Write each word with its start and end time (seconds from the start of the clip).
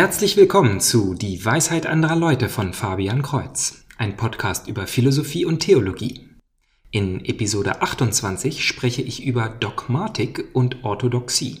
Herzlich 0.00 0.38
willkommen 0.38 0.80
zu 0.80 1.12
Die 1.12 1.44
Weisheit 1.44 1.84
anderer 1.84 2.16
Leute 2.16 2.48
von 2.48 2.72
Fabian 2.72 3.20
Kreuz, 3.20 3.84
ein 3.98 4.16
Podcast 4.16 4.66
über 4.66 4.86
Philosophie 4.86 5.44
und 5.44 5.58
Theologie. 5.58 6.26
In 6.90 7.22
Episode 7.26 7.82
28 7.82 8.64
spreche 8.64 9.02
ich 9.02 9.26
über 9.26 9.50
Dogmatik 9.50 10.48
und 10.54 10.84
Orthodoxie. 10.84 11.60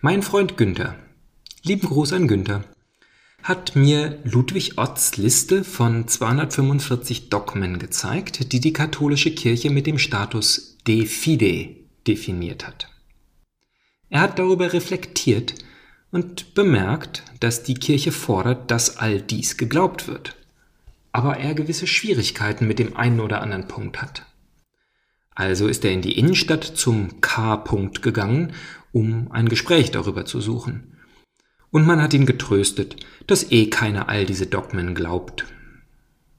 Mein 0.00 0.22
Freund 0.22 0.56
Günther. 0.56 0.96
Lieben 1.62 1.86
Gruß 1.86 2.12
an 2.12 2.26
Günther 2.26 2.64
hat 3.42 3.74
mir 3.74 4.20
Ludwig 4.22 4.78
Otts 4.78 5.16
Liste 5.16 5.64
von 5.64 6.06
245 6.06 7.28
Dogmen 7.28 7.80
gezeigt, 7.80 8.52
die 8.52 8.60
die 8.60 8.72
katholische 8.72 9.34
Kirche 9.34 9.70
mit 9.70 9.86
dem 9.86 9.98
Status 9.98 10.76
de 10.86 11.06
fide 11.06 11.74
definiert 12.06 12.66
hat. 12.66 12.88
Er 14.10 14.20
hat 14.20 14.38
darüber 14.38 14.72
reflektiert 14.72 15.54
und 16.12 16.54
bemerkt, 16.54 17.24
dass 17.40 17.64
die 17.64 17.74
Kirche 17.74 18.12
fordert, 18.12 18.70
dass 18.70 18.98
all 18.98 19.20
dies 19.20 19.56
geglaubt 19.56 20.06
wird, 20.06 20.36
aber 21.10 21.38
er 21.38 21.54
gewisse 21.54 21.88
Schwierigkeiten 21.88 22.68
mit 22.68 22.78
dem 22.78 22.96
einen 22.96 23.18
oder 23.18 23.40
anderen 23.42 23.66
Punkt 23.66 24.00
hat. 24.00 24.24
Also 25.34 25.66
ist 25.66 25.84
er 25.84 25.90
in 25.90 26.02
die 26.02 26.16
Innenstadt 26.18 26.62
zum 26.62 27.20
K-Punkt 27.20 28.02
gegangen, 28.02 28.52
um 28.92 29.32
ein 29.32 29.48
Gespräch 29.48 29.90
darüber 29.90 30.26
zu 30.26 30.40
suchen 30.40 30.92
und 31.72 31.86
man 31.86 32.00
hat 32.00 32.14
ihn 32.14 32.26
getröstet, 32.26 32.96
dass 33.26 33.50
eh 33.50 33.66
keiner 33.66 34.08
all 34.08 34.26
diese 34.26 34.46
Dogmen 34.46 34.94
glaubt. 34.94 35.46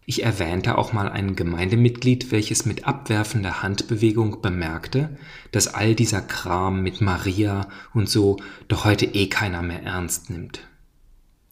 Ich 0.06 0.24
erwähnte 0.24 0.78
auch 0.78 0.94
mal 0.94 1.10
ein 1.10 1.36
Gemeindemitglied, 1.36 2.32
welches 2.32 2.66
mit 2.66 2.86
abwerfender 2.86 3.64
Handbewegung 3.64 4.42
bemerkte, 4.42 5.18
dass 5.52 5.74
all 5.74 5.96
dieser 5.96 6.22
Kram 6.22 6.84
mit 6.84 7.02
Maria 7.02 7.68
und 7.94 8.10
so 8.10 8.38
doch 8.68 8.86
heute 8.86 9.06
eh 9.06 9.28
keiner 9.28 9.62
mehr 9.62 9.82
ernst 9.84 10.30
nimmt. 10.30 10.68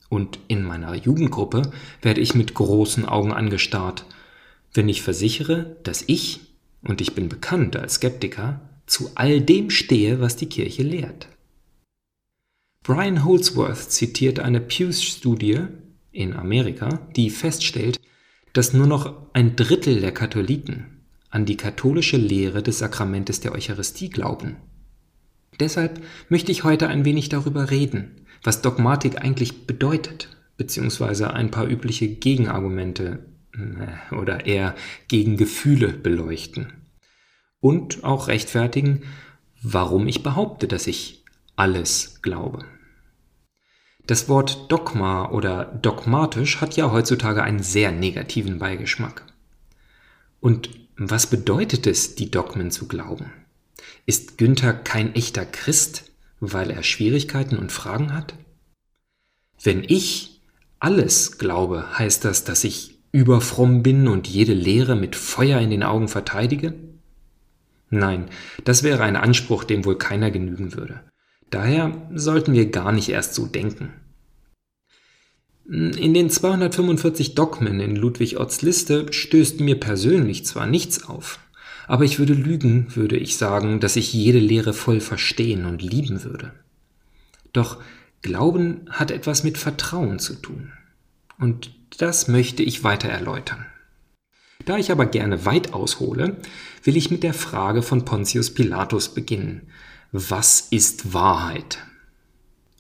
Und 0.10 0.40
in 0.50 0.64
meiner 0.64 0.94
Jugendgruppe 0.94 1.72
werde 2.02 2.22
ich 2.22 2.36
mit 2.36 2.54
großen 2.54 3.06
Augen 3.06 3.32
angestarrt, 3.32 4.06
wenn 4.74 4.90
ich 4.90 5.02
versichere, 5.02 5.78
dass 5.84 6.04
ich, 6.06 6.42
und 6.82 7.00
ich 7.00 7.16
bin 7.16 7.30
bekannt 7.30 7.78
als 7.78 7.96
Skeptiker, 7.96 8.60
zu 8.86 9.12
all 9.16 9.40
dem 9.40 9.70
stehe, 9.70 10.20
was 10.20 10.36
die 10.36 10.50
Kirche 10.50 10.84
lehrt. 10.84 11.30
Brian 12.84 13.24
Holdsworth 13.24 13.92
zitiert 13.92 14.40
eine 14.40 14.60
Pew-Studie 14.60 15.60
in 16.12 16.34
Amerika, 16.34 17.08
die 17.16 17.30
feststellt, 17.30 18.00
dass 18.54 18.74
nur 18.74 18.88
noch 18.88 19.16
ein 19.34 19.56
Drittel 19.56 20.02
der 20.02 20.12
Katholiken 20.12 21.02
an 21.30 21.46
die 21.46 21.58
katholische 21.58 22.18
Lehre 22.18 22.64
des 22.64 22.80
Sakramentes 22.80 23.40
der 23.40 23.54
Eucharistie 23.54 24.10
glauben. 24.10 24.58
Deshalb 25.60 26.02
möchte 26.28 26.52
ich 26.52 26.64
heute 26.64 26.88
ein 26.88 27.06
wenig 27.06 27.30
darüber 27.30 27.70
reden, 27.70 28.26
was 28.44 28.64
Dogmatik 28.64 29.22
eigentlich 29.22 29.68
bedeutet, 29.68 30.36
beziehungsweise 30.58 31.34
ein 31.34 31.52
paar 31.52 31.68
übliche 31.68 32.08
Gegenargumente 32.08 33.26
äh, 33.54 34.16
oder 34.16 34.48
eher 34.48 34.74
Gegengefühle 35.08 35.90
beleuchten. 35.90 36.74
Und 37.60 38.04
auch 38.04 38.28
rechtfertigen, 38.28 39.04
warum 39.62 40.08
ich 40.08 40.24
behaupte, 40.24 40.68
dass 40.68 40.88
ich 40.88 41.21
alles 41.56 42.22
glaube. 42.22 42.66
Das 44.08 44.28
Wort 44.28 44.72
Dogma 44.72 45.30
oder 45.30 45.66
dogmatisch 45.66 46.60
hat 46.60 46.76
ja 46.76 46.92
heutzutage 46.92 47.44
einen 47.44 47.64
sehr 47.64 47.92
negativen 47.92 48.60
Beigeschmack. 48.60 49.26
Und 50.40 50.70
was 50.98 51.28
bedeutet 51.28 51.88
es, 51.88 52.16
die 52.16 52.32
Dogmen 52.32 52.72
zu 52.72 52.88
glauben? 52.88 53.32
Ist 54.06 54.38
Günther 54.38 54.74
kein 54.74 55.16
echter 55.16 55.46
Christ, 55.46 56.12
weil 56.40 56.72
er 56.72 56.84
Schwierigkeiten 56.84 57.58
und 57.58 57.72
Fragen 57.72 58.14
hat? 58.14 58.34
Wenn 59.64 59.84
ich 59.84 60.42
alles 60.80 61.38
glaube, 61.38 61.98
heißt 61.98 62.26
das, 62.26 62.44
dass 62.44 62.64
ich 62.64 63.00
überfromm 63.12 63.84
bin 63.84 64.08
und 64.08 64.28
jede 64.28 64.54
Lehre 64.54 64.96
mit 64.96 65.16
Feuer 65.16 65.60
in 65.60 65.70
den 65.70 65.84
Augen 65.84 66.08
verteidige? 66.08 66.74
Nein, 67.90 68.30
das 68.64 68.84
wäre 68.84 69.04
ein 69.04 69.16
Anspruch, 69.16 69.64
dem 69.64 69.86
wohl 69.86 69.98
keiner 69.98 70.32
genügen 70.32 70.74
würde. 70.74 71.02
Daher 71.52 72.10
sollten 72.14 72.54
wir 72.54 72.72
gar 72.72 72.92
nicht 72.92 73.10
erst 73.10 73.36
so 73.36 73.46
denken. 73.46 73.94
In 75.68 76.14
den 76.14 76.30
245 76.30 77.36
Dogmen 77.36 77.80
in 77.80 77.96
Ludwig 77.96 78.40
Otts 78.40 78.62
Liste 78.62 79.14
stößt 79.14 79.60
mir 79.60 79.80
persönlich 79.80 80.46
zwar 80.46 80.66
nichts 80.66 81.04
auf, 81.04 81.40
aber 81.88 82.04
ich 82.04 82.20
würde 82.20 82.34
lügen, 82.34 82.96
würde 82.96 83.18
ich 83.18 83.38
sagen, 83.38 83.80
dass 83.80 83.96
ich 83.96 84.12
jede 84.12 84.40
Lehre 84.40 84.74
voll 84.74 85.00
verstehen 85.00 85.66
und 85.66 85.82
lieben 85.82 86.24
würde. 86.24 86.52
Doch 87.54 87.78
Glauben 88.22 88.86
hat 88.90 89.12
etwas 89.12 89.44
mit 89.44 89.58
Vertrauen 89.58 90.20
zu 90.20 90.36
tun. 90.36 90.72
Und 91.40 91.72
das 91.98 92.28
möchte 92.28 92.64
ich 92.64 92.84
weiter 92.84 93.10
erläutern. 93.10 93.66
Da 94.66 94.78
ich 94.78 94.92
aber 94.92 95.08
gerne 95.08 95.46
weit 95.46 95.74
aushole, 95.74 96.38
will 96.84 96.96
ich 96.96 97.10
mit 97.10 97.24
der 97.24 97.34
Frage 97.34 97.82
von 97.82 98.06
Pontius 98.06 98.54
Pilatus 98.54 99.10
beginnen, 99.10 99.64
was 100.12 100.60
ist 100.60 101.14
Wahrheit? 101.14 101.80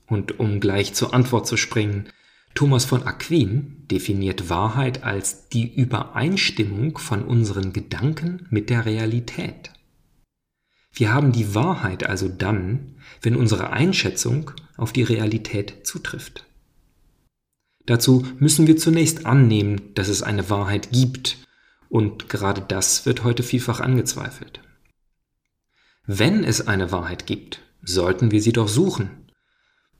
Und 0.07 0.39
um 0.39 0.59
gleich 0.59 0.93
zur 0.93 1.13
Antwort 1.13 1.47
zu 1.47 1.55
springen, 1.55 2.09
Thomas 2.53 2.83
von 2.83 3.03
Aquin 3.03 3.87
definiert 3.89 4.49
Wahrheit 4.49 5.03
als 5.03 5.47
die 5.47 5.73
Übereinstimmung 5.73 6.97
von 6.97 7.23
unseren 7.23 7.71
Gedanken 7.71 8.45
mit 8.49 8.69
der 8.69 8.85
Realität. 8.85 9.71
Wir 10.91 11.13
haben 11.13 11.31
die 11.31 11.55
Wahrheit 11.55 12.03
also 12.05 12.27
dann, 12.27 12.95
wenn 13.21 13.37
unsere 13.37 13.69
Einschätzung 13.69 14.51
auf 14.75 14.91
die 14.91 15.03
Realität 15.03 15.87
zutrifft. 15.87 16.45
Dazu 17.85 18.27
müssen 18.39 18.67
wir 18.67 18.75
zunächst 18.75 19.25
annehmen, 19.25 19.93
dass 19.93 20.09
es 20.09 20.21
eine 20.21 20.49
Wahrheit 20.49 20.91
gibt, 20.91 21.37
und 21.87 22.29
gerade 22.29 22.61
das 22.61 23.05
wird 23.05 23.23
heute 23.23 23.43
vielfach 23.43 23.79
angezweifelt. 23.79 24.61
Wenn 26.07 26.43
es 26.43 26.67
eine 26.67 26.91
Wahrheit 26.91 27.27
gibt, 27.27 27.61
sollten 27.83 28.31
wir 28.31 28.41
sie 28.41 28.53
doch 28.53 28.67
suchen. 28.67 29.27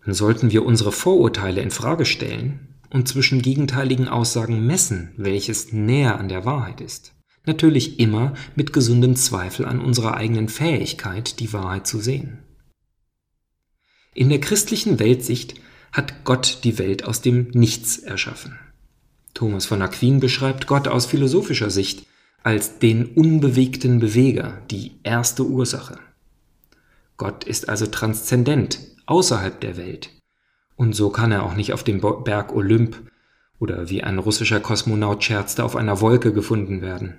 Dann 0.04 0.14
sollten 0.14 0.52
wir 0.52 0.66
unsere 0.66 0.92
Vorurteile 0.92 1.62
in 1.62 1.72
Frage 1.72 2.06
stellen 2.06 2.80
und 2.90 3.08
zwischen 3.08 3.42
gegenteiligen 3.42 4.08
Aussagen 4.08 4.66
messen, 4.66 5.14
welches 5.16 5.72
näher 5.72 6.20
an 6.20 6.28
der 6.28 6.46
Wahrheit 6.46 6.82
ist. 6.82 7.14
Natürlich 7.46 8.00
immer 8.00 8.34
mit 8.56 8.74
gesundem 8.74 9.16
Zweifel 9.16 9.66
an 9.66 9.80
unserer 9.80 10.16
eigenen 10.16 10.50
Fähigkeit, 10.50 11.40
die 11.40 11.54
Wahrheit 11.54 11.88
zu 11.88 12.00
sehen. 12.00 12.40
In 14.14 14.30
der 14.30 14.40
christlichen 14.40 15.00
Weltsicht 15.00 15.56
hat 15.92 16.24
Gott 16.24 16.60
die 16.64 16.78
Welt 16.78 17.06
aus 17.06 17.22
dem 17.22 17.50
Nichts 17.54 17.98
erschaffen. 17.98 18.60
Thomas 19.34 19.66
von 19.66 19.82
Aquin 19.82 20.20
beschreibt 20.20 20.68
Gott 20.68 20.88
aus 20.88 21.06
philosophischer 21.06 21.70
Sicht 21.70 22.06
als 22.44 22.80
den 22.80 23.06
unbewegten 23.06 24.00
Beweger, 24.00 24.62
die 24.72 24.94
erste 25.04 25.46
Ursache. 25.46 26.00
Gott 27.18 27.44
ist 27.44 27.70
also 27.70 27.86
transzendent, 27.86 28.80
außerhalb 29.06 29.60
der 29.62 29.78
Welt. 29.78 30.10
Und 30.76 30.94
so 30.96 31.12
kann 31.12 31.32
er 31.32 31.44
auch 31.44 31.56
nicht 31.56 31.74
auf 31.74 31.84
dem 31.84 32.02
Berg 32.02 32.54
Olymp 32.56 33.00
oder 33.60 33.90
wie 33.90 34.04
ein 34.04 34.18
russischer 34.18 34.60
Kosmonaut 34.60 35.24
scherzte 35.24 35.64
auf 35.64 35.76
einer 35.76 36.02
Wolke 36.02 36.34
gefunden 36.34 36.82
werden. 36.82 37.16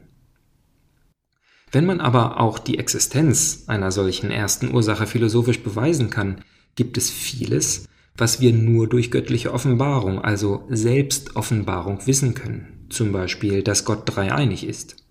Wenn 1.70 1.86
man 1.86 2.00
aber 2.00 2.40
auch 2.40 2.58
die 2.58 2.78
Existenz 2.78 3.64
einer 3.68 3.92
solchen 3.92 4.30
ersten 4.30 4.74
Ursache 4.74 5.06
philosophisch 5.06 5.62
beweisen 5.62 6.10
kann, 6.10 6.42
gibt 6.74 6.98
es 6.98 7.08
vieles, 7.08 7.88
was 8.16 8.40
wir 8.40 8.52
nur 8.52 8.88
durch 8.88 9.10
göttliche 9.10 9.54
Offenbarung, 9.54 10.20
also 10.20 10.66
Selbstoffenbarung 10.68 12.06
wissen 12.06 12.34
können, 12.34 12.86
zum 12.90 13.12
Beispiel, 13.12 13.62
dass 13.62 13.84
Gott 13.84 14.02
dreieinig 14.04 14.66
ist. 14.66 15.01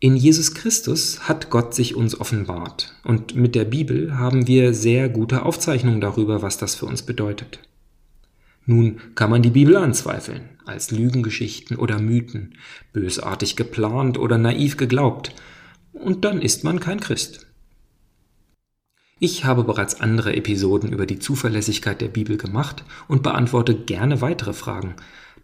In 0.00 0.14
Jesus 0.14 0.54
Christus 0.54 1.28
hat 1.28 1.50
Gott 1.50 1.74
sich 1.74 1.96
uns 1.96 2.20
offenbart 2.20 2.94
und 3.02 3.34
mit 3.34 3.56
der 3.56 3.64
Bibel 3.64 4.16
haben 4.16 4.46
wir 4.46 4.72
sehr 4.72 5.08
gute 5.08 5.42
Aufzeichnungen 5.42 6.00
darüber, 6.00 6.40
was 6.40 6.56
das 6.56 6.76
für 6.76 6.86
uns 6.86 7.02
bedeutet. 7.02 7.58
Nun 8.64 9.00
kann 9.16 9.28
man 9.28 9.42
die 9.42 9.50
Bibel 9.50 9.76
anzweifeln, 9.76 10.50
als 10.64 10.92
Lügengeschichten 10.92 11.76
oder 11.76 11.98
Mythen, 11.98 12.54
bösartig 12.92 13.56
geplant 13.56 14.18
oder 14.18 14.38
naiv 14.38 14.76
geglaubt, 14.76 15.34
und 15.92 16.24
dann 16.24 16.40
ist 16.40 16.62
man 16.62 16.78
kein 16.78 17.00
Christ. 17.00 17.48
Ich 19.18 19.44
habe 19.44 19.64
bereits 19.64 20.00
andere 20.00 20.36
Episoden 20.36 20.92
über 20.92 21.06
die 21.06 21.18
Zuverlässigkeit 21.18 22.00
der 22.00 22.06
Bibel 22.06 22.36
gemacht 22.36 22.84
und 23.08 23.24
beantworte 23.24 23.74
gerne 23.74 24.20
weitere 24.20 24.52
Fragen, 24.52 24.94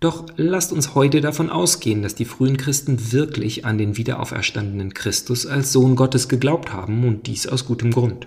doch 0.00 0.26
lasst 0.37 0.73
uns 0.73 0.94
heute 0.94 1.20
davon 1.20 1.50
ausgehen, 1.50 2.02
dass 2.02 2.14
die 2.14 2.25
frühen 2.25 2.56
Christen 2.56 3.12
wirklich 3.12 3.64
an 3.64 3.79
den 3.79 3.96
wiederauferstandenen 3.96 4.94
Christus 4.94 5.46
als 5.46 5.73
Sohn 5.73 5.96
Gottes 5.96 6.29
geglaubt 6.29 6.73
haben 6.73 7.06
und 7.06 7.26
dies 7.26 7.46
aus 7.46 7.64
gutem 7.64 7.91
Grund. 7.91 8.26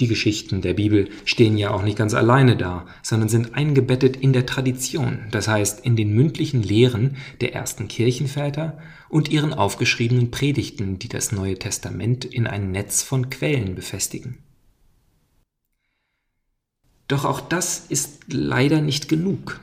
Die 0.00 0.08
Geschichten 0.08 0.62
der 0.62 0.74
Bibel 0.74 1.10
stehen 1.26 1.58
ja 1.58 1.70
auch 1.70 1.82
nicht 1.82 1.98
ganz 1.98 2.14
alleine 2.14 2.56
da, 2.56 2.86
sondern 3.02 3.28
sind 3.28 3.54
eingebettet 3.54 4.16
in 4.16 4.32
der 4.32 4.46
Tradition, 4.46 5.20
das 5.30 5.48
heißt 5.48 5.84
in 5.84 5.96
den 5.96 6.14
mündlichen 6.14 6.62
Lehren 6.62 7.16
der 7.40 7.54
ersten 7.54 7.88
Kirchenväter 7.88 8.78
und 9.10 9.28
ihren 9.28 9.52
aufgeschriebenen 9.52 10.30
Predigten, 10.30 10.98
die 10.98 11.08
das 11.08 11.30
Neue 11.30 11.58
Testament 11.58 12.24
in 12.24 12.46
ein 12.46 12.72
Netz 12.72 13.02
von 13.02 13.28
Quellen 13.28 13.74
befestigen. 13.74 14.38
Doch 17.06 17.26
auch 17.26 17.40
das 17.40 17.84
ist 17.90 18.20
leider 18.28 18.80
nicht 18.80 19.08
genug. 19.08 19.60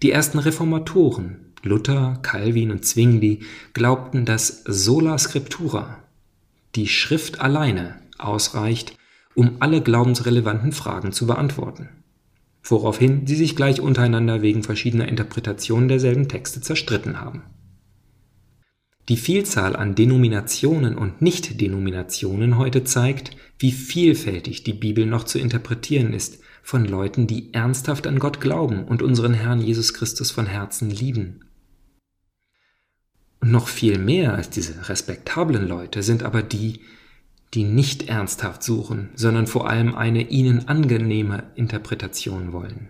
Die 0.00 0.12
ersten 0.12 0.38
Reformatoren, 0.38 1.54
Luther, 1.64 2.20
Calvin 2.22 2.70
und 2.70 2.84
Zwingli, 2.84 3.40
glaubten, 3.72 4.24
dass 4.24 4.62
sola 4.64 5.18
scriptura, 5.18 6.04
die 6.76 6.86
Schrift 6.86 7.40
alleine, 7.40 7.96
ausreicht, 8.16 8.96
um 9.34 9.56
alle 9.58 9.82
glaubensrelevanten 9.82 10.70
Fragen 10.70 11.10
zu 11.10 11.26
beantworten. 11.26 11.88
Woraufhin 12.62 13.26
sie 13.26 13.34
sich 13.34 13.56
gleich 13.56 13.80
untereinander 13.80 14.40
wegen 14.40 14.62
verschiedener 14.62 15.08
Interpretationen 15.08 15.88
derselben 15.88 16.28
Texte 16.28 16.60
zerstritten 16.60 17.20
haben. 17.20 17.42
Die 19.08 19.16
Vielzahl 19.16 19.74
an 19.74 19.96
Denominationen 19.96 20.96
und 20.96 21.22
Nicht-Denominationen 21.22 22.56
heute 22.56 22.84
zeigt, 22.84 23.32
wie 23.58 23.72
vielfältig 23.72 24.62
die 24.62 24.74
Bibel 24.74 25.06
noch 25.06 25.24
zu 25.24 25.40
interpretieren 25.40 26.12
ist 26.12 26.40
von 26.62 26.84
Leuten, 26.84 27.26
die 27.26 27.52
ernsthaft 27.54 28.06
an 28.06 28.18
Gott 28.18 28.40
glauben 28.40 28.84
und 28.84 29.02
unseren 29.02 29.34
Herrn 29.34 29.60
Jesus 29.60 29.94
Christus 29.94 30.30
von 30.30 30.46
Herzen 30.46 30.90
lieben. 30.90 31.44
Und 33.40 33.50
noch 33.50 33.68
viel 33.68 33.98
mehr 33.98 34.34
als 34.34 34.50
diese 34.50 34.88
respektablen 34.88 35.66
Leute 35.66 36.02
sind 36.02 36.22
aber 36.22 36.42
die, 36.42 36.80
die 37.54 37.64
nicht 37.64 38.08
ernsthaft 38.08 38.62
suchen, 38.62 39.10
sondern 39.14 39.46
vor 39.46 39.68
allem 39.68 39.94
eine 39.94 40.28
ihnen 40.28 40.68
angenehme 40.68 41.44
Interpretation 41.54 42.52
wollen. 42.52 42.88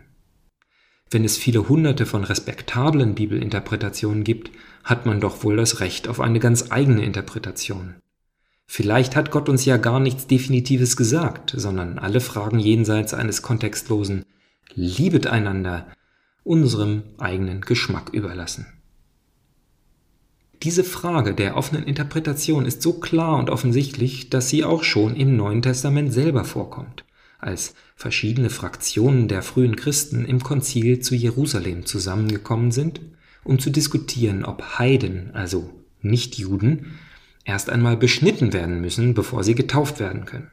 Wenn 1.10 1.24
es 1.24 1.38
viele 1.38 1.68
hunderte 1.68 2.04
von 2.04 2.24
respektablen 2.24 3.14
Bibelinterpretationen 3.14 4.24
gibt, 4.24 4.50
hat 4.84 5.06
man 5.06 5.20
doch 5.20 5.42
wohl 5.42 5.56
das 5.56 5.80
Recht 5.80 6.08
auf 6.08 6.20
eine 6.20 6.38
ganz 6.38 6.70
eigene 6.70 7.04
Interpretation. 7.04 7.94
Vielleicht 8.70 9.16
hat 9.16 9.30
Gott 9.30 9.48
uns 9.48 9.64
ja 9.64 9.78
gar 9.78 9.98
nichts 9.98 10.26
Definitives 10.26 10.98
gesagt, 10.98 11.54
sondern 11.56 11.98
alle 11.98 12.20
Fragen 12.20 12.58
jenseits 12.58 13.14
eines 13.14 13.40
kontextlosen 13.40 14.26
Liebet 14.74 15.26
einander 15.26 15.88
unserem 16.44 17.02
eigenen 17.16 17.62
Geschmack 17.62 18.10
überlassen. 18.12 18.66
Diese 20.62 20.84
Frage 20.84 21.34
der 21.34 21.56
offenen 21.56 21.84
Interpretation 21.84 22.66
ist 22.66 22.82
so 22.82 22.92
klar 22.92 23.38
und 23.38 23.48
offensichtlich, 23.48 24.28
dass 24.28 24.50
sie 24.50 24.64
auch 24.64 24.84
schon 24.84 25.16
im 25.16 25.34
Neuen 25.34 25.62
Testament 25.62 26.12
selber 26.12 26.44
vorkommt, 26.44 27.04
als 27.38 27.74
verschiedene 27.96 28.50
Fraktionen 28.50 29.28
der 29.28 29.42
frühen 29.42 29.76
Christen 29.76 30.26
im 30.26 30.42
Konzil 30.42 31.00
zu 31.00 31.14
Jerusalem 31.14 31.86
zusammengekommen 31.86 32.70
sind, 32.70 33.00
um 33.44 33.58
zu 33.58 33.70
diskutieren, 33.70 34.44
ob 34.44 34.78
Heiden, 34.78 35.30
also 35.32 35.70
Nichtjuden, 36.02 36.98
erst 37.48 37.70
einmal 37.70 37.96
beschnitten 37.96 38.52
werden 38.52 38.80
müssen, 38.80 39.14
bevor 39.14 39.42
sie 39.42 39.54
getauft 39.54 39.98
werden 39.98 40.26
können. 40.26 40.50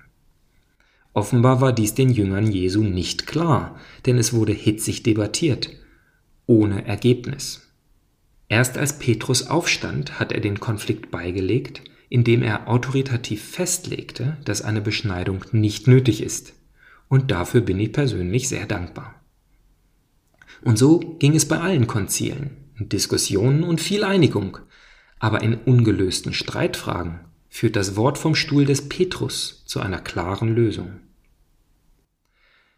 Offenbar 1.14 1.60
war 1.60 1.74
dies 1.74 1.94
den 1.94 2.10
Jüngern 2.10 2.50
Jesu 2.50 2.84
nicht 2.84 3.28
klar, 3.28 3.78
denn 4.06 4.18
es 4.18 4.34
wurde 4.34 4.54
hitzig 4.54 5.04
debattiert, 5.04 5.70
ohne 6.46 6.86
Ergebnis. 6.86 7.70
Erst 8.48 8.78
als 8.78 8.98
Petrus 8.98 9.48
aufstand, 9.48 10.20
hat 10.20 10.32
er 10.32 10.40
den 10.40 10.60
Konflikt 10.60 11.12
beigelegt, 11.12 11.82
indem 12.10 12.42
er 12.42 12.70
autoritativ 12.70 13.44
festlegte, 13.44 14.38
dass 14.46 14.62
eine 14.62 14.82
Beschneidung 14.82 15.44
nicht 15.52 15.88
nötig 15.88 16.24
ist. 16.24 16.54
Und 17.10 17.30
dafür 17.30 17.62
bin 17.62 17.80
ich 17.80 17.92
persönlich 17.92 18.48
sehr 18.48 18.68
dankbar. 18.68 19.22
Und 20.62 20.78
so 20.78 21.00
ging 21.20 21.36
es 21.36 21.48
bei 21.48 21.60
allen 21.60 21.88
Konzilen, 21.88 22.52
Diskussionen 22.80 23.64
und 23.64 23.82
viel 23.82 24.04
Einigung. 24.04 24.60
Aber 25.26 25.42
in 25.42 25.56
ungelösten 25.56 26.34
Streitfragen 26.34 27.20
führt 27.50 27.76
das 27.76 27.96
Wort 27.96 28.20
vom 28.20 28.36
Stuhl 28.36 28.64
des 28.64 28.90
Petrus 28.90 29.64
zu 29.66 29.80
einer 29.80 29.98
klaren 29.98 30.54
Lösung. 30.54 31.00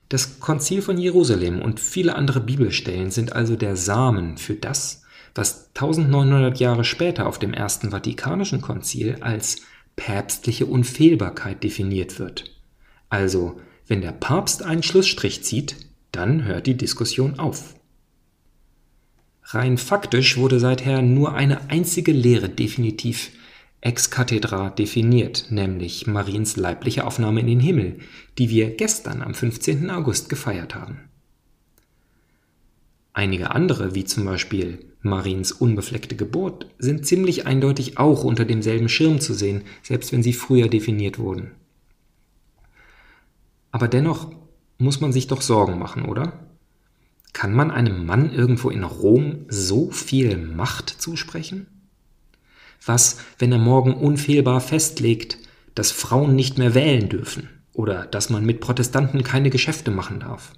Das 0.08 0.40
Konzil 0.40 0.82
von 0.82 0.98
Jerusalem 0.98 1.62
und 1.62 1.82
viele 1.82 2.16
andere 2.16 2.40
Bibelstellen 2.40 3.12
sind 3.12 3.34
also 3.34 3.58
der 3.58 3.76
Samen 3.76 4.38
für 4.38 4.54
das, 4.54 5.02
was 5.36 5.72
1900 5.76 6.58
Jahre 6.58 6.86
später 6.86 7.28
auf 7.28 7.38
dem 7.38 7.54
Ersten 7.54 7.92
Vatikanischen 7.92 8.62
Konzil 8.62 9.18
als 9.20 9.58
päpstliche 9.98 10.68
Unfehlbarkeit 10.68 11.66
definiert 11.66 12.18
wird. 12.18 12.56
Also, 13.10 13.60
wenn 13.88 14.00
der 14.00 14.14
Papst 14.14 14.64
einen 14.64 14.84
Schlussstrich 14.84 15.44
zieht, 15.44 15.76
dann 16.14 16.46
hört 16.46 16.66
die 16.66 16.78
Diskussion 16.78 17.40
auf. 17.40 17.77
Rein 19.50 19.78
faktisch 19.78 20.36
wurde 20.36 20.60
seither 20.60 21.02
nur 21.02 21.34
eine 21.34 21.70
einzige 21.70 22.12
Lehre 22.12 22.50
definitiv 22.50 23.32
ex 23.80 24.12
cathedra 24.12 24.70
definiert, 24.72 25.46
nämlich 25.52 26.06
Mariens 26.06 26.58
leibliche 26.58 27.06
Aufnahme 27.08 27.40
in 27.40 27.48
den 27.48 27.62
Himmel, 27.62 28.00
die 28.38 28.50
wir 28.50 28.76
gestern 28.76 29.22
am 29.22 29.34
15. 29.34 29.90
August 29.90 30.28
gefeiert 30.28 30.76
haben. 30.76 31.10
Einige 33.14 33.52
andere, 33.52 33.96
wie 33.96 34.04
zum 34.04 34.26
Beispiel 34.26 34.80
Mariens 35.02 35.54
unbefleckte 35.54 36.18
Geburt, 36.18 36.68
sind 36.78 37.06
ziemlich 37.06 37.48
eindeutig 37.48 37.98
auch 37.98 38.26
unter 38.26 38.44
demselben 38.44 38.90
Schirm 38.90 39.22
zu 39.22 39.34
sehen, 39.34 39.64
selbst 39.82 40.12
wenn 40.12 40.24
sie 40.24 40.34
früher 40.34 40.68
definiert 40.68 41.20
wurden. 41.20 41.52
Aber 43.72 43.88
dennoch 43.88 44.30
muss 44.78 45.00
man 45.00 45.14
sich 45.14 45.28
doch 45.28 45.42
Sorgen 45.42 45.80
machen, 45.80 46.04
oder? 46.04 46.47
Kann 47.38 47.54
man 47.54 47.70
einem 47.70 48.08
Mann 48.08 48.34
irgendwo 48.34 48.72
in 48.72 48.84
Rom 48.84 49.46
so 49.48 49.92
viel 49.92 50.38
Macht 50.38 50.90
zusprechen? 50.90 51.68
Was, 52.84 53.20
wenn 53.38 53.52
er 53.52 53.60
morgen 53.60 53.94
unfehlbar 53.94 54.60
festlegt, 54.60 55.38
dass 55.76 55.92
Frauen 55.92 56.36
nicht 56.36 56.58
mehr 56.58 56.74
wählen 56.74 57.10
dürfen 57.10 57.48
oder 57.74 58.08
dass 58.08 58.32
man 58.32 58.44
mit 58.44 58.60
Protestanten 58.60 59.22
keine 59.22 59.52
Geschäfte 59.52 59.92
machen 59.92 60.20
darf? 60.20 60.54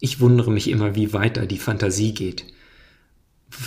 Ich 0.00 0.18
wundere 0.18 0.50
mich 0.50 0.68
immer, 0.68 0.96
wie 0.96 1.12
weit 1.12 1.36
da 1.36 1.46
die 1.46 1.58
Fantasie 1.58 2.12
geht. 2.12 2.46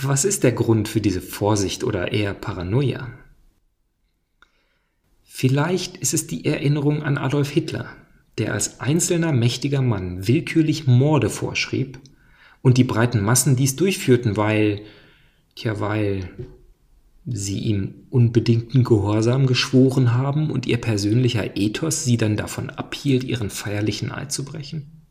Was 0.02 0.26
ist 0.26 0.44
der 0.44 0.52
Grund 0.52 0.90
für 0.90 1.00
diese 1.00 1.22
Vorsicht 1.22 1.86
oder 1.86 2.12
eher 2.12 2.34
Paranoia? 2.34 3.10
Vielleicht 5.24 5.96
ist 5.96 6.14
es 6.14 6.28
die 6.28 6.44
Erinnerung 6.44 7.04
an 7.04 7.18
Adolf 7.18 7.52
Hitler, 7.52 7.88
der 8.38 8.54
als 8.54 8.80
einzelner 8.80 9.32
mächtiger 9.32 9.82
Mann 9.82 10.28
willkürlich 10.28 10.88
Morde 10.88 11.30
vorschrieb 11.30 12.00
und 12.62 12.78
die 12.78 12.84
breiten 12.84 13.22
Massen 13.22 13.56
dies 13.56 13.76
durchführten, 13.76 14.38
weil, 14.38 14.82
tja, 15.56 15.80
weil 15.80 16.30
sie 17.26 17.60
ihm 17.60 17.96
unbedingten 18.10 18.84
Gehorsam 18.84 19.48
geschworen 19.48 20.14
haben 20.14 20.50
und 20.50 20.66
ihr 20.66 20.78
persönlicher 20.78 21.56
Ethos 21.56 22.04
sie 22.04 22.18
dann 22.18 22.36
davon 22.36 22.70
abhielt, 22.70 23.24
ihren 23.24 23.50
feierlichen 23.50 24.12
Eid 24.12 24.32
zu 24.32 24.44
brechen? 24.44 25.04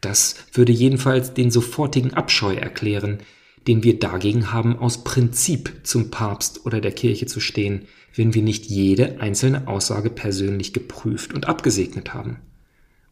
Das 0.00 0.36
würde 0.52 0.72
jedenfalls 0.72 1.34
den 1.34 1.50
sofortigen 1.50 2.14
Abscheu 2.14 2.54
erklären, 2.54 3.18
den 3.66 3.82
wir 3.82 3.98
dagegen 3.98 4.52
haben, 4.52 4.78
aus 4.78 5.04
Prinzip 5.04 5.80
zum 5.82 6.10
Papst 6.10 6.64
oder 6.66 6.80
der 6.80 6.92
Kirche 6.92 7.26
zu 7.26 7.40
stehen, 7.40 7.86
wenn 8.16 8.34
wir 8.34 8.42
nicht 8.42 8.66
jede 8.66 9.20
einzelne 9.20 9.68
Aussage 9.68 10.10
persönlich 10.10 10.72
geprüft 10.72 11.34
und 11.34 11.46
abgesegnet 11.46 12.14
haben. 12.14 12.40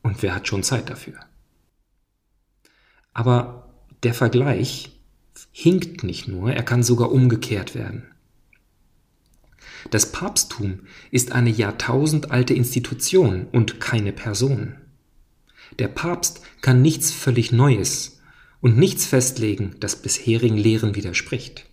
Und 0.02 0.22
wer 0.22 0.34
hat 0.34 0.48
schon 0.48 0.62
Zeit 0.62 0.90
dafür? 0.90 1.14
Aber 3.12 3.74
der 4.02 4.14
Vergleich 4.14 4.90
hinkt 5.52 6.02
nicht 6.02 6.26
nur, 6.26 6.52
er 6.52 6.62
kann 6.62 6.82
sogar 6.82 7.12
umgekehrt 7.12 7.74
werden. 7.74 8.04
Das 9.90 10.10
Papsttum 10.10 10.80
ist 11.10 11.32
eine 11.32 11.50
jahrtausendalte 11.50 12.54
Institution 12.54 13.46
und 13.52 13.80
keine 13.80 14.12
Person. 14.12 14.76
Der 15.78 15.88
Papst 15.88 16.40
kann 16.62 16.82
nichts 16.82 17.12
völlig 17.12 17.52
Neues 17.52 18.20
und 18.60 18.78
nichts 18.78 19.04
festlegen, 19.04 19.76
das 19.80 19.96
bisherigen 19.96 20.56
Lehren 20.56 20.94
widerspricht. 20.94 21.66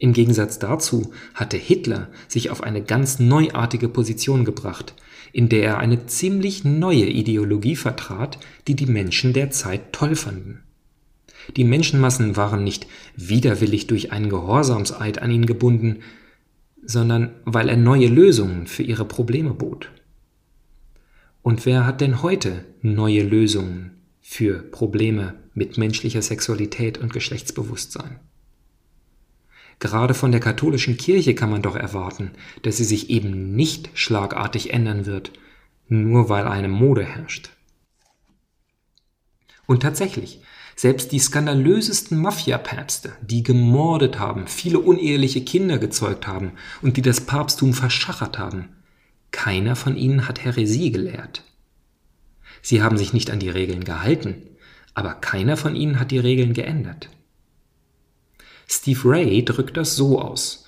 Im 0.00 0.14
Gegensatz 0.14 0.58
dazu 0.58 1.12
hatte 1.34 1.58
Hitler 1.58 2.08
sich 2.26 2.48
auf 2.48 2.62
eine 2.62 2.82
ganz 2.82 3.18
neuartige 3.18 3.86
Position 3.90 4.46
gebracht, 4.46 4.94
in 5.30 5.50
der 5.50 5.62
er 5.62 5.78
eine 5.78 6.06
ziemlich 6.06 6.64
neue 6.64 7.04
Ideologie 7.04 7.76
vertrat, 7.76 8.38
die 8.66 8.74
die 8.74 8.86
Menschen 8.86 9.34
der 9.34 9.50
Zeit 9.50 9.92
toll 9.92 10.16
fanden. 10.16 10.62
Die 11.58 11.64
Menschenmassen 11.64 12.34
waren 12.34 12.64
nicht 12.64 12.86
widerwillig 13.14 13.88
durch 13.88 14.10
einen 14.10 14.30
Gehorsamseid 14.30 15.20
an 15.20 15.30
ihn 15.30 15.44
gebunden, 15.44 15.98
sondern 16.82 17.32
weil 17.44 17.68
er 17.68 17.76
neue 17.76 18.08
Lösungen 18.08 18.66
für 18.66 18.82
ihre 18.82 19.04
Probleme 19.04 19.52
bot. 19.52 19.90
Und 21.42 21.66
wer 21.66 21.84
hat 21.84 22.00
denn 22.00 22.22
heute 22.22 22.64
neue 22.80 23.22
Lösungen 23.22 24.00
für 24.22 24.62
Probleme 24.62 25.34
mit 25.52 25.76
menschlicher 25.76 26.22
Sexualität 26.22 26.96
und 26.96 27.12
Geschlechtsbewusstsein? 27.12 28.18
Gerade 29.80 30.12
von 30.12 30.30
der 30.30 30.40
katholischen 30.40 30.98
Kirche 30.98 31.34
kann 31.34 31.50
man 31.50 31.62
doch 31.62 31.74
erwarten, 31.74 32.32
dass 32.62 32.76
sie 32.76 32.84
sich 32.84 33.08
eben 33.08 33.56
nicht 33.56 33.88
schlagartig 33.94 34.72
ändern 34.74 35.06
wird, 35.06 35.32
nur 35.88 36.28
weil 36.28 36.46
eine 36.46 36.68
Mode 36.68 37.02
herrscht. 37.02 37.50
Und 39.66 39.82
tatsächlich, 39.82 40.42
selbst 40.76 41.12
die 41.12 41.18
skandalösesten 41.18 42.18
Mafia-Päpste, 42.20 43.12
die 43.22 43.42
gemordet 43.42 44.18
haben, 44.18 44.46
viele 44.46 44.80
uneheliche 44.80 45.42
Kinder 45.42 45.78
gezeugt 45.78 46.26
haben 46.26 46.52
und 46.82 46.96
die 46.96 47.02
das 47.02 47.22
Papsttum 47.22 47.72
verschachert 47.72 48.38
haben, 48.38 48.68
keiner 49.30 49.76
von 49.76 49.96
ihnen 49.96 50.28
hat 50.28 50.44
Häresie 50.44 50.90
gelehrt. 50.90 51.44
Sie 52.62 52.82
haben 52.82 52.98
sich 52.98 53.12
nicht 53.12 53.30
an 53.30 53.40
die 53.40 53.48
Regeln 53.48 53.84
gehalten, 53.84 54.42
aber 54.92 55.14
keiner 55.14 55.56
von 55.56 55.74
ihnen 55.74 55.98
hat 55.98 56.10
die 56.10 56.18
Regeln 56.18 56.52
geändert. 56.52 57.08
Steve 58.72 59.00
Ray 59.04 59.44
drückt 59.44 59.76
das 59.76 59.96
so 59.96 60.20
aus. 60.20 60.66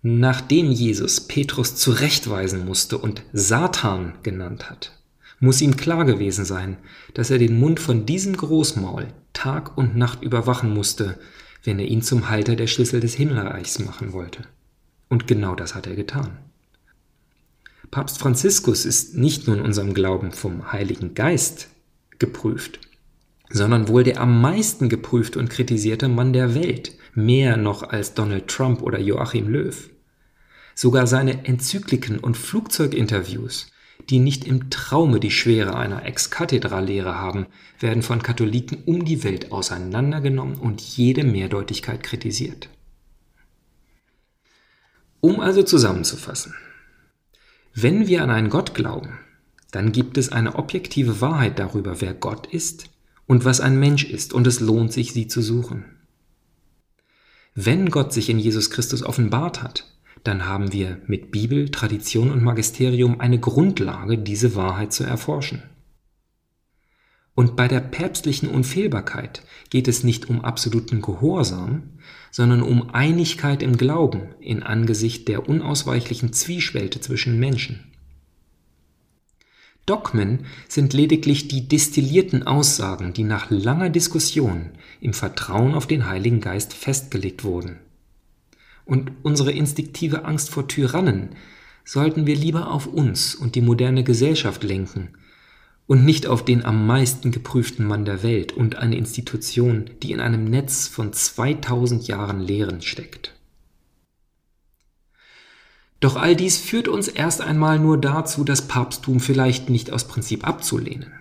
Nachdem 0.00 0.72
Jesus 0.72 1.20
Petrus 1.20 1.76
zurechtweisen 1.76 2.64
musste 2.64 2.96
und 2.96 3.22
Satan 3.34 4.14
genannt 4.22 4.70
hat, 4.70 4.92
muss 5.38 5.60
ihm 5.60 5.76
klar 5.76 6.06
gewesen 6.06 6.46
sein, 6.46 6.78
dass 7.12 7.30
er 7.30 7.36
den 7.36 7.58
Mund 7.60 7.78
von 7.78 8.06
diesem 8.06 8.34
Großmaul 8.36 9.08
Tag 9.34 9.76
und 9.76 9.96
Nacht 9.96 10.22
überwachen 10.22 10.72
musste, 10.72 11.18
wenn 11.62 11.78
er 11.78 11.86
ihn 11.86 12.00
zum 12.00 12.30
Halter 12.30 12.56
der 12.56 12.66
Schlüssel 12.66 13.00
des 13.00 13.14
Himmelreichs 13.14 13.78
machen 13.80 14.14
wollte. 14.14 14.44
Und 15.10 15.26
genau 15.26 15.54
das 15.54 15.74
hat 15.74 15.86
er 15.86 15.96
getan. 15.96 16.38
Papst 17.90 18.18
Franziskus 18.18 18.86
ist 18.86 19.14
nicht 19.14 19.46
nur 19.46 19.56
in 19.56 19.62
unserem 19.62 19.92
Glauben 19.92 20.32
vom 20.32 20.72
Heiligen 20.72 21.12
Geist 21.12 21.68
geprüft, 22.18 22.80
sondern 23.50 23.88
wohl 23.88 24.04
der 24.04 24.20
am 24.20 24.40
meisten 24.40 24.88
geprüfte 24.88 25.38
und 25.38 25.50
kritisierte 25.50 26.08
Mann 26.08 26.32
der 26.32 26.54
Welt, 26.54 26.92
mehr 27.14 27.56
noch 27.56 27.82
als 27.82 28.14
Donald 28.14 28.46
Trump 28.46 28.80
oder 28.80 29.00
Joachim 29.00 29.48
Löw. 29.48 29.90
Sogar 30.74 31.06
seine 31.08 31.44
Enzykliken 31.44 32.18
und 32.18 32.36
Flugzeuginterviews, 32.36 33.66
die 34.08 34.20
nicht 34.20 34.44
im 34.46 34.70
Traume 34.70 35.20
die 35.20 35.32
Schwere 35.32 35.76
einer 35.76 36.06
Ex-Kathedra-Lehre 36.06 37.16
haben, 37.16 37.46
werden 37.80 38.02
von 38.02 38.22
Katholiken 38.22 38.78
um 38.86 39.04
die 39.04 39.24
Welt 39.24 39.52
auseinandergenommen 39.52 40.56
und 40.56 40.80
jede 40.80 41.24
Mehrdeutigkeit 41.24 42.02
kritisiert. 42.02 42.68
Um 45.20 45.40
also 45.40 45.62
zusammenzufassen, 45.62 46.54
wenn 47.74 48.06
wir 48.06 48.22
an 48.22 48.30
einen 48.30 48.48
Gott 48.48 48.74
glauben, 48.74 49.18
dann 49.70 49.92
gibt 49.92 50.16
es 50.16 50.32
eine 50.32 50.54
objektive 50.54 51.20
Wahrheit 51.20 51.58
darüber, 51.58 52.00
wer 52.00 52.14
Gott 52.14 52.46
ist 52.46 52.90
und 53.30 53.44
was 53.44 53.60
ein 53.60 53.78
Mensch 53.78 54.02
ist, 54.02 54.32
und 54.32 54.48
es 54.48 54.58
lohnt 54.58 54.92
sich, 54.92 55.12
sie 55.12 55.28
zu 55.28 55.40
suchen. 55.40 55.84
Wenn 57.54 57.88
Gott 57.88 58.12
sich 58.12 58.28
in 58.28 58.40
Jesus 58.40 58.70
Christus 58.70 59.04
offenbart 59.04 59.62
hat, 59.62 59.86
dann 60.24 60.46
haben 60.46 60.72
wir 60.72 61.00
mit 61.06 61.30
Bibel, 61.30 61.68
Tradition 61.68 62.32
und 62.32 62.42
Magisterium 62.42 63.20
eine 63.20 63.38
Grundlage, 63.38 64.18
diese 64.18 64.56
Wahrheit 64.56 64.92
zu 64.92 65.04
erforschen. 65.04 65.62
Und 67.36 67.54
bei 67.54 67.68
der 67.68 67.78
päpstlichen 67.78 68.48
Unfehlbarkeit 68.48 69.44
geht 69.70 69.86
es 69.86 70.02
nicht 70.02 70.28
um 70.28 70.44
absoluten 70.44 71.00
Gehorsam, 71.00 71.84
sondern 72.32 72.62
um 72.62 72.90
Einigkeit 72.90 73.62
im 73.62 73.76
Glauben 73.76 74.34
in 74.40 74.64
Angesicht 74.64 75.28
der 75.28 75.48
unausweichlichen 75.48 76.32
Zwiespälte 76.32 77.00
zwischen 77.00 77.38
Menschen. 77.38 77.89
Dogmen 79.90 80.46
sind 80.68 80.92
lediglich 80.92 81.48
die 81.48 81.66
destillierten 81.66 82.46
Aussagen, 82.46 83.12
die 83.12 83.24
nach 83.24 83.50
langer 83.50 83.90
Diskussion 83.90 84.70
im 85.00 85.12
Vertrauen 85.12 85.74
auf 85.74 85.88
den 85.88 86.08
Heiligen 86.08 86.40
Geist 86.40 86.74
festgelegt 86.74 87.42
wurden. 87.42 87.80
Und 88.84 89.10
unsere 89.24 89.50
instinktive 89.50 90.24
Angst 90.24 90.50
vor 90.50 90.68
Tyrannen 90.68 91.30
sollten 91.84 92.24
wir 92.24 92.36
lieber 92.36 92.70
auf 92.70 92.86
uns 92.86 93.34
und 93.34 93.56
die 93.56 93.62
moderne 93.62 94.04
Gesellschaft 94.04 94.62
lenken 94.62 95.08
und 95.88 96.04
nicht 96.04 96.28
auf 96.28 96.44
den 96.44 96.64
am 96.64 96.86
meisten 96.86 97.32
geprüften 97.32 97.84
Mann 97.84 98.04
der 98.04 98.22
Welt 98.22 98.52
und 98.52 98.76
eine 98.76 98.96
Institution, 98.96 99.90
die 100.04 100.12
in 100.12 100.20
einem 100.20 100.44
Netz 100.44 100.86
von 100.86 101.12
2000 101.12 102.06
Jahren 102.06 102.38
Lehren 102.38 102.80
steckt. 102.80 103.34
Doch 106.00 106.16
all 106.16 106.34
dies 106.34 106.56
führt 106.56 106.88
uns 106.88 107.08
erst 107.08 107.42
einmal 107.42 107.78
nur 107.78 107.98
dazu, 107.98 108.42
das 108.42 108.62
Papsttum 108.62 109.20
vielleicht 109.20 109.68
nicht 109.68 109.92
aus 109.92 110.08
Prinzip 110.08 110.46
abzulehnen. 110.46 111.12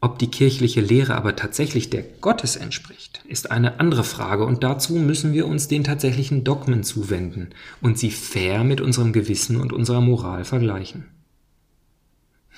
Ob 0.00 0.18
die 0.18 0.30
kirchliche 0.30 0.80
Lehre 0.80 1.14
aber 1.14 1.36
tatsächlich 1.36 1.90
der 1.90 2.02
Gottes 2.02 2.56
entspricht, 2.56 3.22
ist 3.28 3.50
eine 3.50 3.80
andere 3.80 4.04
Frage 4.04 4.44
und 4.44 4.62
dazu 4.62 4.94
müssen 4.94 5.32
wir 5.32 5.46
uns 5.46 5.68
den 5.68 5.84
tatsächlichen 5.84 6.44
Dogmen 6.44 6.82
zuwenden 6.82 7.50
und 7.80 7.98
sie 7.98 8.10
fair 8.10 8.62
mit 8.62 8.80
unserem 8.80 9.12
Gewissen 9.12 9.60
und 9.60 9.72
unserer 9.72 10.00
Moral 10.00 10.44
vergleichen. 10.44 11.06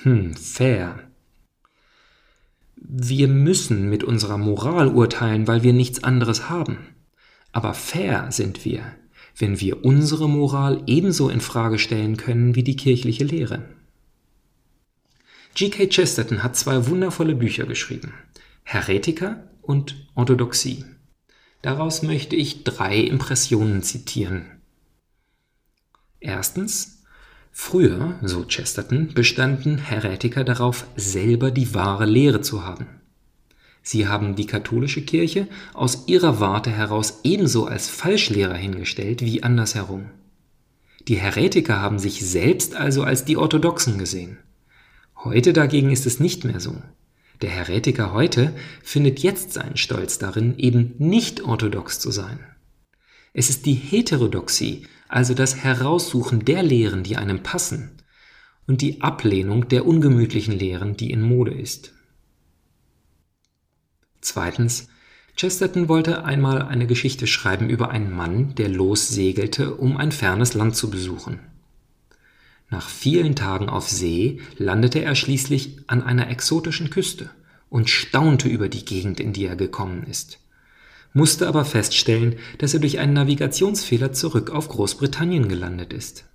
Hm, 0.02 0.34
fair. 0.34 1.00
Wir 2.76 3.28
müssen 3.28 3.88
mit 3.88 4.04
unserer 4.04 4.38
Moral 4.38 4.88
urteilen, 4.88 5.48
weil 5.48 5.62
wir 5.62 5.72
nichts 5.72 6.04
anderes 6.04 6.48
haben. 6.48 6.78
Aber 7.52 7.74
fair 7.74 8.30
sind 8.30 8.64
wir, 8.64 8.82
wenn 9.38 9.60
wir 9.60 9.84
unsere 9.84 10.28
Moral 10.28 10.82
ebenso 10.86 11.28
in 11.28 11.40
Frage 11.40 11.78
stellen 11.78 12.16
können 12.16 12.54
wie 12.54 12.64
die 12.64 12.76
kirchliche 12.76 13.24
Lehre. 13.24 13.68
G.K. 15.54 15.88
Chesterton 15.88 16.42
hat 16.42 16.56
zwei 16.56 16.86
wundervolle 16.86 17.34
Bücher 17.34 17.66
geschrieben: 17.66 18.14
Heretiker 18.64 19.44
und 19.62 20.08
Orthodoxie. 20.14 20.84
Daraus 21.62 22.02
möchte 22.02 22.36
ich 22.36 22.64
drei 22.64 22.98
Impressionen 22.98 23.82
zitieren. 23.82 24.46
Erstens, 26.20 26.98
Früher, 27.50 28.20
so 28.22 28.44
Chesterton, 28.44 29.14
bestanden 29.14 29.78
Heretiker 29.78 30.44
darauf, 30.44 30.86
selber 30.94 31.50
die 31.50 31.74
wahre 31.74 32.06
Lehre 32.06 32.40
zu 32.40 32.64
haben. 32.64 32.86
Sie 33.90 34.06
haben 34.06 34.36
die 34.36 34.44
katholische 34.44 35.00
Kirche 35.00 35.48
aus 35.72 36.08
ihrer 36.08 36.40
Warte 36.40 36.70
heraus 36.70 37.20
ebenso 37.24 37.64
als 37.64 37.88
Falschlehrer 37.88 38.52
hingestellt 38.52 39.22
wie 39.22 39.42
andersherum. 39.42 40.10
Die 41.06 41.14
Heretiker 41.14 41.80
haben 41.80 41.98
sich 41.98 42.20
selbst 42.20 42.76
also 42.76 43.02
als 43.02 43.24
die 43.24 43.38
Orthodoxen 43.38 43.96
gesehen. 43.96 44.36
Heute 45.24 45.54
dagegen 45.54 45.90
ist 45.90 46.04
es 46.04 46.20
nicht 46.20 46.44
mehr 46.44 46.60
so. 46.60 46.82
Der 47.40 47.48
Heretiker 47.48 48.12
heute 48.12 48.54
findet 48.82 49.20
jetzt 49.20 49.54
seinen 49.54 49.78
Stolz 49.78 50.18
darin, 50.18 50.58
eben 50.58 50.94
nicht 50.98 51.40
orthodox 51.40 51.98
zu 51.98 52.10
sein. 52.10 52.40
Es 53.32 53.48
ist 53.48 53.64
die 53.64 53.72
Heterodoxie, 53.72 54.86
also 55.08 55.32
das 55.32 55.64
Heraussuchen 55.64 56.44
der 56.44 56.62
Lehren, 56.62 57.04
die 57.04 57.16
einem 57.16 57.42
passen, 57.42 58.02
und 58.66 58.82
die 58.82 59.00
Ablehnung 59.00 59.66
der 59.68 59.86
ungemütlichen 59.86 60.58
Lehren, 60.58 60.94
die 60.94 61.10
in 61.10 61.22
Mode 61.22 61.54
ist. 61.54 61.94
Zweitens, 64.28 64.88
Chesterton 65.36 65.88
wollte 65.88 66.26
einmal 66.26 66.60
eine 66.60 66.86
Geschichte 66.86 67.26
schreiben 67.26 67.70
über 67.70 67.90
einen 67.90 68.14
Mann, 68.14 68.54
der 68.56 68.68
lossegelte, 68.68 69.74
um 69.74 69.96
ein 69.96 70.12
fernes 70.12 70.52
Land 70.52 70.76
zu 70.76 70.90
besuchen. 70.90 71.38
Nach 72.68 72.86
vielen 72.86 73.36
Tagen 73.36 73.70
auf 73.70 73.88
See 73.88 74.40
landete 74.58 75.02
er 75.02 75.14
schließlich 75.14 75.78
an 75.86 76.02
einer 76.02 76.28
exotischen 76.28 76.90
Küste 76.90 77.30
und 77.70 77.88
staunte 77.88 78.50
über 78.50 78.68
die 78.68 78.84
Gegend, 78.84 79.18
in 79.18 79.32
die 79.32 79.46
er 79.46 79.56
gekommen 79.56 80.02
ist, 80.02 80.40
musste 81.14 81.48
aber 81.48 81.64
feststellen, 81.64 82.36
dass 82.58 82.74
er 82.74 82.80
durch 82.80 82.98
einen 82.98 83.14
Navigationsfehler 83.14 84.12
zurück 84.12 84.50
auf 84.50 84.68
Großbritannien 84.68 85.48
gelandet 85.48 85.94
ist. 85.94 86.26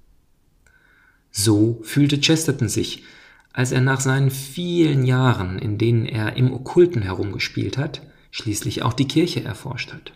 So 1.29 1.79
fühlte 1.83 2.19
Chesterton 2.19 2.69
sich, 2.69 3.03
als 3.53 3.71
er 3.71 3.81
nach 3.81 4.01
seinen 4.01 4.31
vielen 4.31 5.05
Jahren, 5.05 5.59
in 5.59 5.77
denen 5.77 6.05
er 6.05 6.35
im 6.35 6.51
Okkulten 6.51 7.03
herumgespielt 7.03 7.77
hat, 7.77 8.01
schließlich 8.31 8.81
auch 8.81 8.93
die 8.93 9.07
Kirche 9.07 9.43
erforscht 9.43 9.93
hat. 9.93 10.13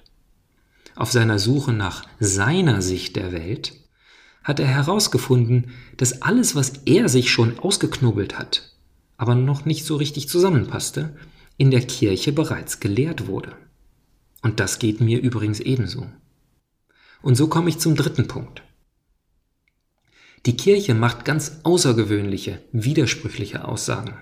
Auf 0.96 1.12
seiner 1.12 1.38
Suche 1.38 1.72
nach 1.72 2.04
seiner 2.20 2.82
Sicht 2.82 3.16
der 3.16 3.32
Welt 3.32 3.74
hat 4.44 4.60
er 4.60 4.68
herausgefunden, 4.68 5.72
dass 5.98 6.24
alles, 6.24 6.56
was 6.56 6.82
er 6.86 7.10
sich 7.10 7.32
schon 7.32 7.60
ausgeknubbelt 7.60 8.40
hat, 8.40 8.74
aber 9.18 9.36
noch 9.36 9.66
nicht 9.66 9.86
so 9.86 9.96
richtig 9.96 10.28
zusammenpasste, 10.28 11.16
in 11.58 11.70
der 11.70 11.82
Kirche 11.82 12.32
bereits 12.32 12.80
gelehrt 12.80 13.28
wurde. 13.28 13.56
Und 14.42 14.60
das 14.60 14.80
geht 14.80 15.00
mir 15.00 15.20
übrigens 15.22 15.60
ebenso. 15.60 16.08
Und 17.22 17.36
so 17.36 17.48
komme 17.48 17.70
ich 17.70 17.80
zum 17.80 17.96
dritten 17.96 18.28
Punkt. 18.28 18.64
Die 20.46 20.56
Kirche 20.56 20.94
macht 20.94 21.26
ganz 21.26 21.60
außergewöhnliche, 21.64 22.62
widersprüchliche 22.72 23.66
Aussagen. 23.66 24.14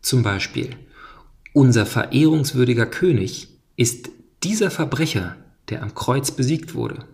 Zum 0.00 0.22
Beispiel, 0.22 0.76
unser 1.52 1.84
verehrungswürdiger 1.84 2.86
König 2.86 3.48
ist 3.76 4.10
dieser 4.42 4.70
Verbrecher, 4.70 5.36
der 5.68 5.82
am 5.82 5.94
Kreuz 5.94 6.30
besiegt 6.30 6.74
wurde. 6.74 7.04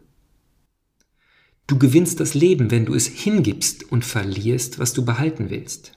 Du 1.66 1.78
gewinnst 1.78 2.20
das 2.20 2.34
Leben, 2.34 2.70
wenn 2.70 2.86
du 2.86 2.94
es 2.94 3.06
hingibst 3.06 3.90
und 3.92 4.04
verlierst, 4.04 4.78
was 4.78 4.94
du 4.94 5.04
behalten 5.04 5.50
willst. 5.50 5.92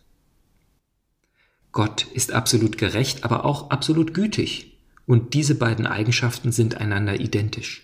Gott 1.71 2.07
ist 2.13 2.33
absolut 2.33 2.77
gerecht, 2.77 3.23
aber 3.23 3.45
auch 3.45 3.69
absolut 3.69 4.13
gütig, 4.13 4.77
und 5.05 5.33
diese 5.33 5.55
beiden 5.55 5.87
Eigenschaften 5.87 6.51
sind 6.51 6.75
einander 6.75 7.19
identisch. 7.19 7.83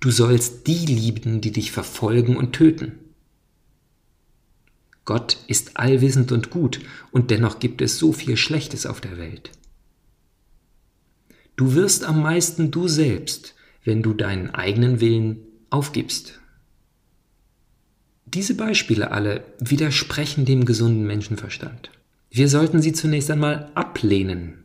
Du 0.00 0.10
sollst 0.10 0.66
die 0.66 0.86
lieben, 0.86 1.40
die 1.40 1.52
dich 1.52 1.72
verfolgen 1.72 2.36
und 2.36 2.52
töten. 2.52 2.98
Gott 5.04 5.38
ist 5.48 5.76
allwissend 5.76 6.32
und 6.32 6.50
gut, 6.50 6.80
und 7.10 7.30
dennoch 7.30 7.58
gibt 7.58 7.82
es 7.82 7.98
so 7.98 8.12
viel 8.12 8.36
Schlechtes 8.36 8.86
auf 8.86 9.00
der 9.00 9.18
Welt. 9.18 9.50
Du 11.56 11.74
wirst 11.74 12.04
am 12.04 12.22
meisten 12.22 12.70
du 12.70 12.88
selbst, 12.88 13.54
wenn 13.84 14.02
du 14.02 14.14
deinen 14.14 14.50
eigenen 14.50 15.00
Willen 15.00 15.38
aufgibst. 15.70 16.40
Diese 18.26 18.54
Beispiele 18.54 19.10
alle 19.10 19.44
widersprechen 19.58 20.44
dem 20.44 20.64
gesunden 20.64 21.06
Menschenverstand. 21.06 21.90
Wir 22.30 22.48
sollten 22.48 22.80
sie 22.80 22.92
zunächst 22.92 23.30
einmal 23.30 23.70
ablehnen. 23.74 24.64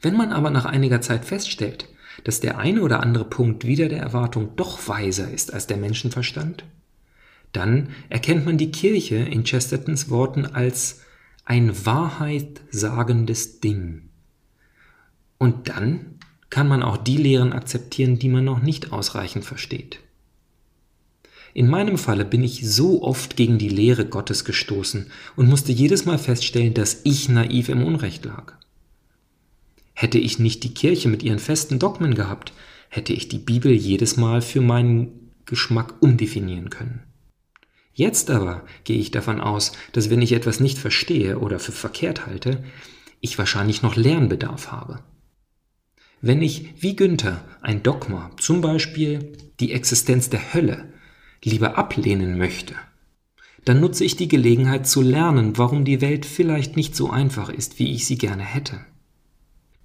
Wenn 0.00 0.16
man 0.16 0.32
aber 0.32 0.50
nach 0.50 0.64
einiger 0.64 1.00
Zeit 1.00 1.24
feststellt, 1.24 1.88
dass 2.24 2.40
der 2.40 2.58
eine 2.58 2.82
oder 2.82 3.00
andere 3.00 3.24
Punkt 3.24 3.66
wieder 3.66 3.88
der 3.88 4.00
Erwartung 4.00 4.56
doch 4.56 4.88
weiser 4.88 5.30
ist 5.30 5.52
als 5.52 5.66
der 5.66 5.76
Menschenverstand, 5.76 6.64
dann 7.52 7.88
erkennt 8.08 8.44
man 8.44 8.58
die 8.58 8.70
Kirche 8.70 9.16
in 9.16 9.44
Chestertons 9.44 10.10
Worten 10.10 10.46
als 10.46 11.00
ein 11.44 11.86
wahrheitsagendes 11.86 13.60
Ding. 13.60 14.10
Und 15.38 15.68
dann 15.68 16.18
kann 16.50 16.68
man 16.68 16.82
auch 16.82 16.96
die 16.96 17.16
Lehren 17.16 17.52
akzeptieren, 17.52 18.18
die 18.18 18.28
man 18.28 18.44
noch 18.44 18.60
nicht 18.60 18.92
ausreichend 18.92 19.44
versteht. 19.44 20.00
In 21.54 21.68
meinem 21.68 21.96
Falle 21.96 22.24
bin 22.24 22.44
ich 22.44 22.68
so 22.68 23.02
oft 23.02 23.36
gegen 23.36 23.58
die 23.58 23.70
Lehre 23.70 24.04
Gottes 24.06 24.44
gestoßen 24.44 25.10
und 25.36 25.48
musste 25.48 25.72
jedes 25.72 26.04
Mal 26.04 26.18
feststellen, 26.18 26.74
dass 26.74 27.00
ich 27.04 27.28
naiv 27.28 27.68
im 27.68 27.82
Unrecht 27.82 28.24
lag. 28.24 28.57
Hätte 30.00 30.18
ich 30.18 30.38
nicht 30.38 30.62
die 30.62 30.74
Kirche 30.74 31.08
mit 31.08 31.24
ihren 31.24 31.40
festen 31.40 31.80
Dogmen 31.80 32.14
gehabt, 32.14 32.52
hätte 32.88 33.12
ich 33.12 33.26
die 33.26 33.40
Bibel 33.40 33.72
jedes 33.72 34.16
Mal 34.16 34.42
für 34.42 34.60
meinen 34.60 35.32
Geschmack 35.44 35.94
umdefinieren 35.98 36.70
können. 36.70 37.02
Jetzt 37.94 38.30
aber 38.30 38.64
gehe 38.84 39.00
ich 39.00 39.10
davon 39.10 39.40
aus, 39.40 39.72
dass 39.90 40.08
wenn 40.08 40.22
ich 40.22 40.30
etwas 40.30 40.60
nicht 40.60 40.78
verstehe 40.78 41.40
oder 41.40 41.58
für 41.58 41.72
verkehrt 41.72 42.26
halte, 42.26 42.62
ich 43.20 43.38
wahrscheinlich 43.38 43.82
noch 43.82 43.96
Lernbedarf 43.96 44.70
habe. 44.70 45.00
Wenn 46.20 46.42
ich, 46.42 46.74
wie 46.80 46.94
Günther, 46.94 47.44
ein 47.60 47.82
Dogma, 47.82 48.30
zum 48.38 48.60
Beispiel 48.60 49.32
die 49.58 49.72
Existenz 49.72 50.30
der 50.30 50.54
Hölle, 50.54 50.92
lieber 51.42 51.76
ablehnen 51.76 52.38
möchte, 52.38 52.76
dann 53.64 53.80
nutze 53.80 54.04
ich 54.04 54.14
die 54.14 54.28
Gelegenheit 54.28 54.86
zu 54.86 55.02
lernen, 55.02 55.58
warum 55.58 55.84
die 55.84 56.00
Welt 56.00 56.24
vielleicht 56.24 56.76
nicht 56.76 56.94
so 56.94 57.10
einfach 57.10 57.48
ist, 57.48 57.80
wie 57.80 57.92
ich 57.92 58.06
sie 58.06 58.16
gerne 58.16 58.44
hätte. 58.44 58.78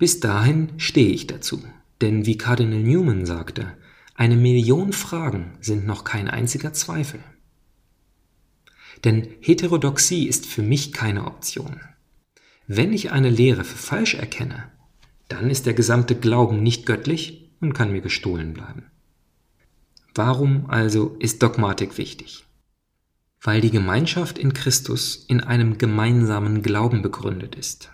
Bis 0.04 0.20
dahin 0.20 0.68
stehe 0.76 1.14
ich 1.14 1.28
dazu, 1.28 1.64
denn 2.02 2.26
wie 2.26 2.38
Cardinal 2.38 2.82
Newman 2.82 3.26
sagte, 3.26 3.72
eine 4.16 4.36
Million 4.36 4.92
Fragen 4.92 5.54
sind 5.62 5.86
noch 5.86 6.04
kein 6.04 6.28
einziger 6.28 6.74
Zweifel. 6.74 7.22
Denn 9.06 9.30
Heterodoxie 9.40 10.28
ist 10.28 10.46
für 10.46 10.62
mich 10.62 10.92
keine 10.92 11.26
Option. 11.26 11.80
Wenn 12.68 12.92
ich 12.92 13.14
eine 13.14 13.30
Lehre 13.30 13.64
für 13.64 13.78
falsch 13.78 14.16
erkenne, 14.16 14.70
dann 15.30 15.50
ist 15.50 15.68
der 15.68 15.74
gesamte 15.74 16.16
Glauben 16.16 16.62
nicht 16.62 16.86
göttlich 16.86 17.56
und 17.62 17.72
kann 17.72 17.94
mir 17.94 18.02
gestohlen 18.02 18.54
bleiben. 18.54 18.92
Warum 20.14 20.70
also 20.70 21.16
ist 21.20 21.42
Dogmatik 21.42 21.98
wichtig? 21.98 22.44
Weil 23.40 23.62
die 23.62 23.72
Gemeinschaft 23.72 24.38
in 24.38 24.52
Christus 24.52 25.24
in 25.30 25.40
einem 25.40 25.78
gemeinsamen 25.78 26.62
Glauben 26.62 27.02
begründet 27.02 27.56
ist. 27.56 27.90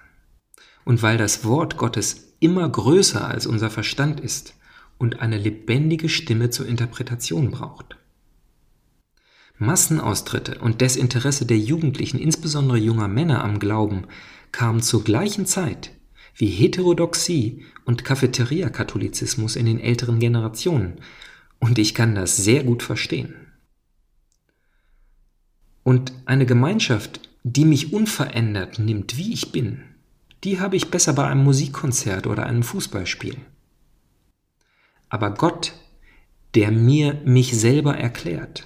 Und 0.89 1.03
weil 1.03 1.19
das 1.19 1.45
Wort 1.45 1.77
Gottes 1.77 2.33
immer 2.39 2.67
größer 2.67 3.27
als 3.27 3.45
unser 3.45 3.69
Verstand 3.69 4.19
ist 4.19 4.55
und 4.97 5.19
eine 5.19 5.37
lebendige 5.37 6.09
Stimme 6.09 6.49
zur 6.49 6.65
Interpretation 6.65 7.51
braucht. 7.51 7.97
Massenaustritte 9.59 10.57
und 10.57 10.81
Desinteresse 10.81 11.45
der 11.45 11.59
Jugendlichen, 11.59 12.17
insbesondere 12.17 12.79
junger 12.79 13.07
Männer 13.07 13.43
am 13.43 13.59
Glauben, 13.59 14.07
kamen 14.51 14.81
zur 14.81 15.03
gleichen 15.03 15.45
Zeit 15.45 15.91
wie 16.33 16.47
Heterodoxie 16.47 17.65
und 17.85 18.03
Cafeteria-Katholizismus 18.03 19.57
in 19.57 19.67
den 19.67 19.79
älteren 19.79 20.17
Generationen, 20.17 21.01
und 21.59 21.77
ich 21.77 21.93
kann 21.93 22.15
das 22.15 22.35
sehr 22.35 22.63
gut 22.63 22.81
verstehen. 22.81 23.35
Und 25.83 26.13
eine 26.25 26.47
Gemeinschaft, 26.47 27.29
die 27.43 27.65
mich 27.65 27.93
unverändert 27.93 28.79
nimmt, 28.79 29.17
wie 29.17 29.33
ich 29.33 29.51
bin, 29.51 29.83
die 30.43 30.59
habe 30.59 30.75
ich 30.75 30.91
besser 30.91 31.13
bei 31.13 31.27
einem 31.27 31.43
Musikkonzert 31.43 32.27
oder 32.27 32.45
einem 32.45 32.63
Fußballspiel. 32.63 33.37
Aber 35.09 35.31
Gott, 35.31 35.73
der 36.55 36.71
mir 36.71 37.21
mich 37.25 37.59
selber 37.59 37.97
erklärt, 37.97 38.65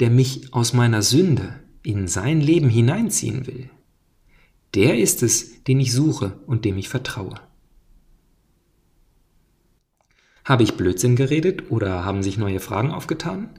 der 0.00 0.10
mich 0.10 0.52
aus 0.52 0.72
meiner 0.72 1.02
Sünde 1.02 1.60
in 1.82 2.08
sein 2.08 2.40
Leben 2.40 2.68
hineinziehen 2.68 3.46
will, 3.46 3.70
der 4.74 4.98
ist 4.98 5.22
es, 5.22 5.62
den 5.64 5.80
ich 5.80 5.92
suche 5.92 6.38
und 6.46 6.64
dem 6.64 6.78
ich 6.78 6.88
vertraue. 6.88 7.34
Habe 10.44 10.62
ich 10.62 10.74
Blödsinn 10.74 11.16
geredet 11.16 11.70
oder 11.70 12.04
haben 12.04 12.22
sich 12.22 12.38
neue 12.38 12.60
Fragen 12.60 12.92
aufgetan? 12.92 13.50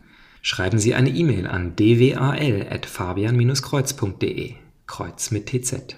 Schreiben 0.42 0.80
Sie 0.80 0.96
eine 0.96 1.10
E-Mail 1.10 1.48
an 1.48 1.76
dwal.fabian-kreuz.de, 1.76 4.56
Kreuz 4.88 5.32
mit 5.32 5.48
TZ. 5.48 5.98